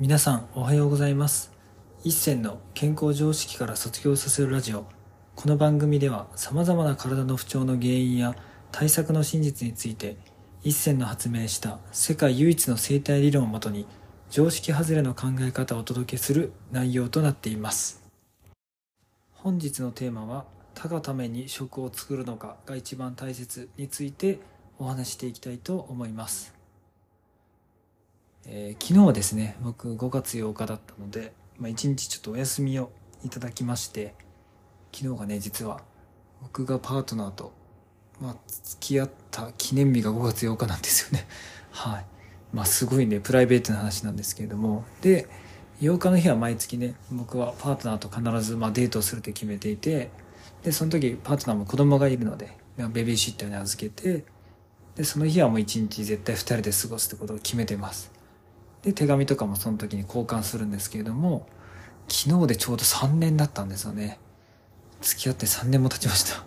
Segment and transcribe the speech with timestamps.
[0.00, 1.52] 皆さんおはようございます。
[2.02, 4.86] 一銭の健康常識から卒業させるラジオ。
[5.36, 8.34] この番組では様々な体の不調の原因や
[8.72, 10.16] 対策の真実について
[10.64, 13.86] 一銭の発明した世界唯一の生態理論をもとに
[14.30, 18.02] 常識外れの考え方をお届けする内容となっています。
[19.32, 24.40] 本日のテーマは他がために食を作るのかが一番大切について
[24.76, 26.53] お話していきたいと思います。
[28.56, 32.92] えー、昨日はですね僕5月8日だったので、まあ、1日ちょっとお休みを
[33.24, 34.14] いただきまして
[34.92, 35.80] 昨日がね実は
[36.40, 37.52] 僕がパートナーと、
[38.20, 41.26] まあ、付き合った記念日が5月8日なんですよね。
[41.72, 42.06] はい。
[42.52, 44.84] まあすごいねプライベートな話なんですけれども。
[45.00, 45.28] で
[45.80, 50.10] 8日の日は毎月ね僕はパートナーと必ずまあデートをするって決めていて
[50.62, 54.24] でその時パートナーも子供がいるのでベビーシッターに預けて
[54.94, 58.13] でその日はもう一日絶対2人で過ごすってことを決めてます。
[58.84, 61.48] で手紙とかもその時に交換するんですけれども
[62.06, 64.18] 昨日でちょうど3年だったんですよね。
[65.00, 66.44] 付き合って3年も経ちました。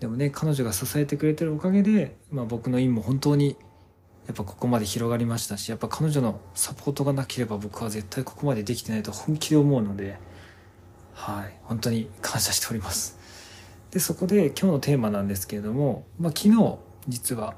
[0.00, 3.56] でもね彼女が支えてくれてるおかげで、まあ、僕の院も本当に
[4.26, 10.18] やっぱここまで広がりましたしやっぱ彼女のサポートがなければ僕は絶対ここまでできてないと本気で思うので
[11.14, 13.18] はい本当に感謝しております。
[13.90, 17.54] でそこで今日のテーマなんですけれども、まあ、昨日実は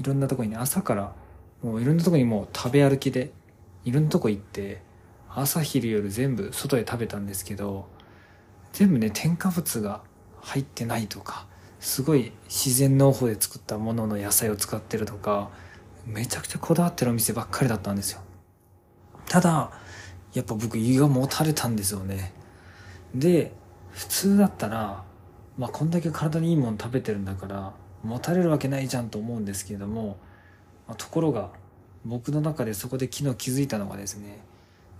[0.00, 1.14] いろんなとこにね朝から
[1.62, 3.32] もういろんなとこにもう食べ歩きで
[3.84, 4.82] いろんなとこ行って
[5.28, 7.88] 朝昼夜全部外で食べたんですけど
[8.72, 10.02] 全部ね添加物が
[10.40, 11.46] 入ってないとか
[11.80, 15.50] すごい自然農法で作ったものの野菜を使ってるとか
[16.06, 18.20] めちゃくちゃこだわってるお店ばっかりだったんですよ。
[19.28, 19.72] ただ
[20.34, 22.32] やっぱ僕胃がもたれたんですよね。
[23.14, 23.52] で
[23.90, 25.04] 普通だったら
[25.58, 30.18] まあこんだけ体にいいもの食べてるんだからもたれるわけないじゃんと思うんですけれども
[30.94, 31.50] ところが
[32.04, 34.38] 僕の中でそこで昨日気づいたのがですね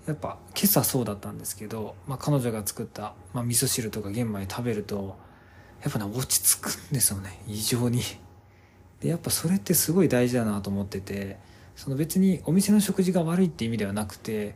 [0.06, 5.16] やっぱ今朝そうだったんですけど、まあ、彼女が作った、まあ、味噌汁とか玄米食べると
[5.82, 7.38] やっぱね落ち着くんですよね。
[7.46, 8.00] 異常に。
[9.00, 11.38] でやっぱそれってすごい大事だなと思ってて
[11.74, 14.54] その別にお店の食事が悪いって意味ではなくて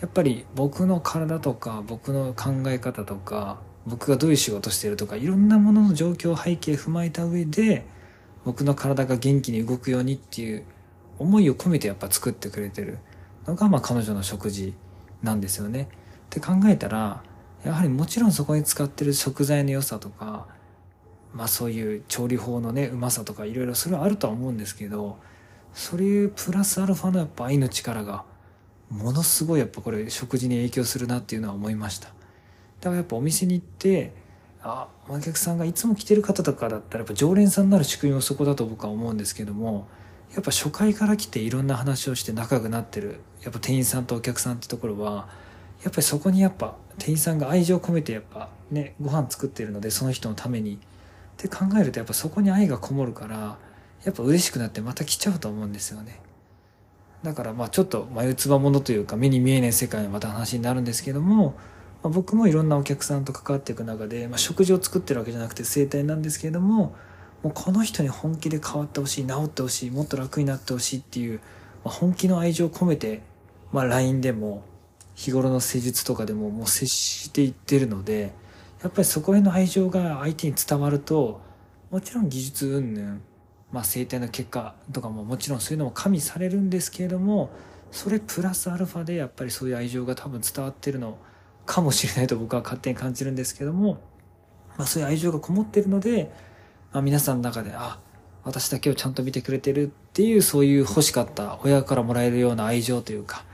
[0.00, 7.84] やっぱり僕の体とか僕の考え方とか僕がどういう仕事してるとかいろんなものの状況背景踏まえた上で
[8.44, 10.64] 僕の体が元気に動くようにっていう
[11.18, 12.98] 思いを込めてやっぱ作ってくれてる
[13.46, 14.74] のがまあ彼女の食事
[15.22, 15.82] なんですよね。
[15.82, 15.86] っ
[16.30, 17.22] て考えたら
[17.64, 20.46] やはりもちろんそこに使ってる食材の良さとか
[21.32, 25.18] まあそういう調理法のねうまさとかいろいろそれはあるとは思うんですけど
[25.72, 28.24] それプラスアルファのやっぱ愛の力が
[28.90, 32.08] ものすごいやっぱこれ食事に影響するなっていうのは思いました。
[32.08, 32.14] だ
[32.84, 34.12] からやっぱお店に行って
[34.62, 39.88] あお客さんがいつも来てる方とかだったらやっぱ常連さんになる仕組みもそこだと僕は思うんですけども
[40.34, 45.28] やっぱ初回から来ていろんな話をして仲良くなってるやっぱ店員さんとお客さんってところは
[45.82, 50.78] やっぱりそこにやっぱ店員さんが愛情を込めてやっぱねご飯作ってるのでその人のために。
[51.32, 53.58] って考えるとやっぱそこに愛がこもるから
[54.04, 56.20] やっぱ嬉しくなってまた来ちゃうと思うんですよね。
[57.22, 61.54] だからまあちょっと眉唾ものというか目に見えない世界のまた話になるんですけども
[62.02, 66.94] まあ、僕もいろんなお客さんと関わっていく中で、まあ、食事を作ってるわけじゃなくて生態なんですけれども
[67.42, 71.40] もうこの人に本気で変わってほしい治ってほしいもっと楽になってほしいっていう、
[71.84, 73.22] まあ、本気の愛情を込めて、
[73.72, 74.64] まあ、LINE でも
[75.14, 78.32] 日頃の施術とかでももう接していってるので
[78.82, 81.40] やっぱりそこへの愛情が相手に伝わると
[81.90, 83.20] もちろん技術云々
[83.72, 87.50] まあ、生態の結果とかももちろんそういうのも加味されるんですけれども
[87.90, 91.16] それプラスアルファでやっぱりそういう愛情が多分伝わってるの
[91.66, 94.00] かもしれないと僕は勝手に感じるんですけども、
[94.76, 96.32] まあ、そういう愛情がこもってるので、
[96.92, 97.98] まあ、皆さんの中であ
[98.44, 103.44] 私だけをちゃんと見てくれてるっていうそういう欲しかった親からもらえるような愛情というか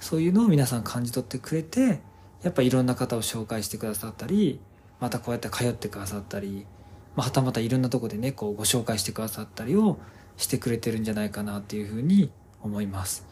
[0.00, 2.00] そういうのを皆さん感じ取ってくれて
[2.42, 4.60] やっぱいろんな方を紹介してくださったり
[5.00, 6.66] またこうやって通ってくださったり、
[7.14, 9.98] まあ、はたまたいろんなとこでねこうご紹介してくださったりを
[10.36, 12.30] してくれてるんじゃないかなっていうふうに
[12.62, 13.26] 思います。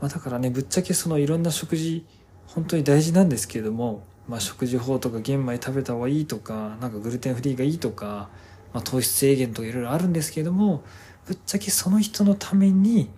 [0.00, 2.04] まあ、だからねぶっちゃけそのいろんな食事
[2.48, 8.28] 本当に大事なんですけれども、まあ、食事法とか玄米食べた方がいいとかなんかグルテンフリーがいいとか、
[8.72, 10.82] まあ、糖質制限とかいろいろあるんですけれども
[11.26, 13.10] ぶっちゃけその人のために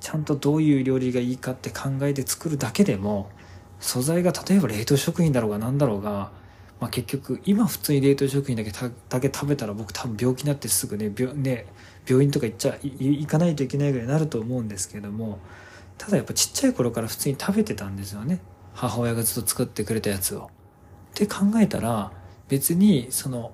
[0.00, 3.30] ちゃんとどういう料理がいいかって考えて作るだけでも
[3.80, 6.30] 素材が例えば冷凍食品だろうが何だろうが、
[6.80, 11.66] まあ、結局今普通に冷凍食品だけだけ食べたら僕多分病気になってすぐね病ね
[12.06, 15.38] 病院とか行っちゃ行かないといけないぐらいになると思うんですけども
[15.98, 18.40] ただやっぱちっちゃい頃から普通に食べてたんですよね。
[18.80, 20.50] 母親がずっと作ってくれたやつを。
[21.10, 22.12] って考えたら
[22.48, 23.52] 別にその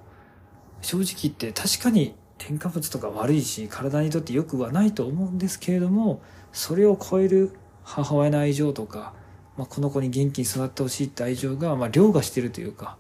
[0.83, 6.21] 正直言って確かに添加物とか悪いし体にとって良くはないと思うんですけれども
[6.53, 9.15] それを超える母親の愛情とか、
[9.57, 12.97] まあ、この子に元気に育ってほしいって愛情が、まあ、凌駕してるというか、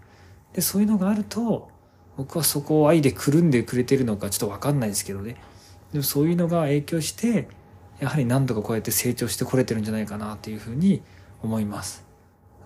[0.53, 1.69] で、そういうのがあると、
[2.17, 5.37] 僕はそこを愛でくるんでくれてるのかちょっとわかんないですけどね。
[5.93, 7.49] でもそういうのが影響して、
[7.99, 11.03] やはり何度かこうやって成長してこれてるんじゃないかなっていうふうに
[11.43, 12.06] 思います。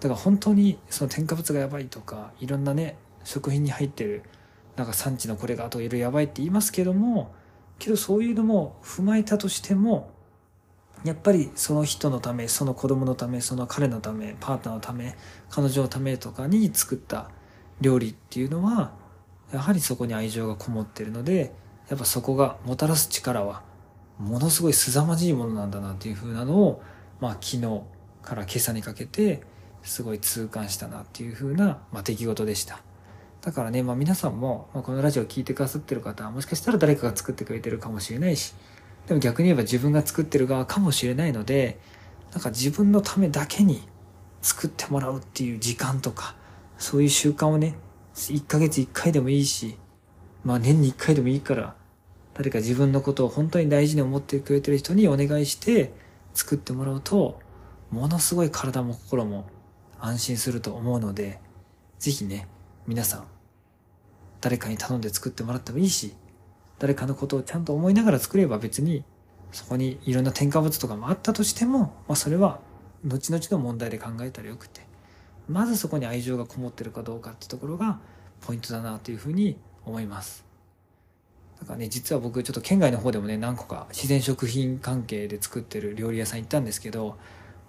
[0.01, 4.23] だから本当にその添加物がやばいとか、いろんなね、食品に入ってる、
[4.77, 7.33] なんか産地のこれがあといろいろやばいって言いますけども、
[7.79, 10.11] けどそういうのも踏まえたとしても、
[11.05, 15.17] やっぱりその人のため、その子供のため、その彼のため、パートナーのため、
[15.51, 17.31] 彼女のためとかに作った
[17.81, 18.93] 料理っていうのは、
[19.53, 21.53] やはりそこに愛情がこもってるので、
[21.89, 23.63] やっぱそこがもたらす力は、
[24.19, 26.83] ものすごい凄まじいものなんだなっていう風なのを、
[27.21, 27.83] まあ昨日
[28.23, 29.43] から今朝にかけて、
[29.83, 32.81] すごい痛感したなっていう風な、まあ、出来事でした。
[33.41, 38.55] だからね、まあ皆さんも、まあ、このラジオを聴いてくださってる方は、もしかしたら誰かが作ってくれてるかもしれないし、
[39.07, 41.79] でも逆に言えば自分が作ってる側かもしれないので、
[42.33, 43.83] なんか自分のためだけに
[44.43, 46.37] 作ってもらうっていう時間とか、
[46.79, 47.77] そういう習慣をね、
[48.15, 49.77] 1ヶ月1回でもいいし、
[50.45, 51.75] まあ年に1回でもいいから、
[52.35, 55.93] 誰か自分のことを本当に大事に思ってくれてる人にお願いして
[56.35, 57.41] 作ってもらうと、
[57.91, 59.47] ものすごい体も心も
[60.01, 61.41] 安心すると思うので、
[61.99, 62.49] ぜひね、
[62.87, 63.27] 皆さん、
[64.41, 66.15] 誰かに頼んで作ってもらってもいいし、
[66.79, 69.05] 誰かのことをちゃんと思いながら作れば別に、
[69.53, 72.61] そこにいろんな添加物とかもあったとしても、まあそれは
[73.05, 74.81] 後々の問題で考えたらよくて、
[75.49, 77.99] まずそこに愛情がこもってるかどうかってところが
[78.41, 80.45] ポイントだなというふうに思います。
[81.61, 87.19] だからね、実は僕ちょっと県外の方でもね、何個か自然食品関係で作ってる料理屋さん行ったんですけど、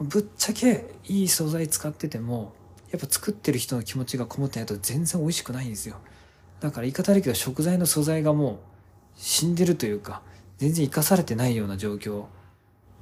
[0.01, 2.53] ぶっちゃけいい素材使ってても、
[2.91, 5.97] やっぱ作ってる人の気持ちがこもってないと全然美味しくないんですよ。
[6.59, 8.57] だから言い方あるけど食材の素材がもう
[9.15, 10.21] 死んでるというか、
[10.57, 12.25] 全然生かされてないような状況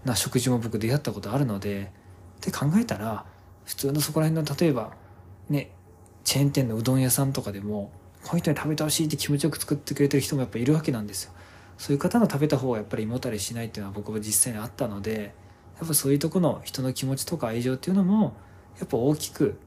[0.05, 1.91] な食事も僕出会ったことあるので、
[2.37, 3.25] って考えたら、
[3.65, 4.93] 普通のそこら辺の例えば、
[5.49, 5.71] ね、
[6.23, 7.91] チェーン店のうどん屋さんとかでも、
[8.23, 11.31] こういう人に食べてほしいって気持ちよく作ってくれてる人もやっぱいるわけなんですよ。
[11.77, 15.33] そういう方の食べた方がやっぱり胃もたれしないっていうのは僕も実際にあったので、
[15.79, 18.33] やっぱそういうとこの人の気持ちとか愛情っていうのも、
[18.79, 19.57] やっぱ大きく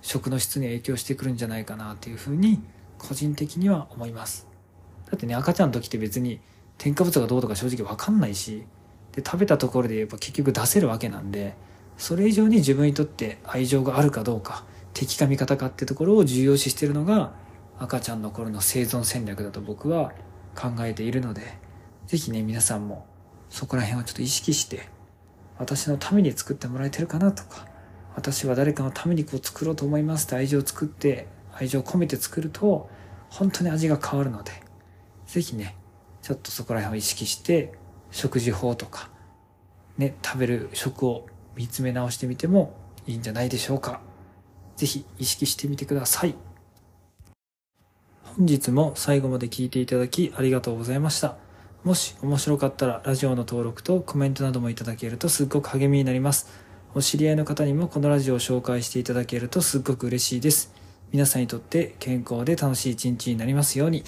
[0.00, 2.62] 食の質に影響してくるんじゃないかなっていうふうに、
[2.98, 4.46] 個人的には思います。
[5.10, 6.40] だってね、赤ちゃんの時って別に
[6.78, 8.64] 添加物がどうとか正直わかんないし、
[9.12, 11.54] で、食べたところでやっぱ結局出せるわけなんで、
[11.98, 17.34] それ以上に自分にとって愛情があるかどうか、敵か味方かってところを重要視してるのが
[17.78, 20.12] 赤ちゃんの頃の生存戦略だと僕は
[20.54, 21.58] 考えているので、
[22.06, 23.06] ぜひね、皆さんも
[23.48, 24.88] そこら辺をちょっと意識して、
[25.58, 27.66] 私のために作ってもらえてるかなとか、
[28.14, 32.90] 私は誰かのためにこう作ろうと思いますって愛情を作って、愛情を込めて作ると、
[33.30, 34.52] 本当に味が変わるので、
[35.26, 35.76] ぜひね、
[36.20, 37.72] ちょっとそこら辺を意識して、
[38.10, 39.10] 食事法とか、
[39.96, 41.26] ね、食べる食を
[41.56, 42.74] 見つめ直してみても
[43.06, 44.00] いいんじゃないでしょうか。
[44.76, 46.34] ぜひ意識してみてください。
[48.36, 51.36] 本日も最後まで聞いていただきありがとうございました。
[51.84, 56.46] もし面白かったらラジオの登録とコメントなどもいただけるとすっごく励みになります。
[56.94, 60.72] お知り合いの方にもこのラジオを紹介していただけるとすっごく嬉しいです。
[61.10, 64.04] 皆さんにとって健康で楽しい一日になりますように。